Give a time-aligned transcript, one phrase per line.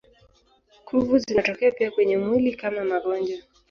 [0.85, 3.37] Kuvu zinatokea pia kwenye mwili kama magonjwa.